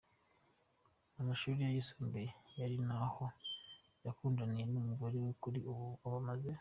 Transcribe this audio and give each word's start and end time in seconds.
amashuri 1.21 1.59
ye 1.65 1.69
yisumbuye 1.75 2.29
ari 2.65 2.77
naho 2.87 3.25
yakundaniye 4.05 4.63
n'umugore 4.67 5.15
we 5.25 5.31
kuri 5.41 5.59
ubu 5.71 5.87
bamaze 6.13 6.51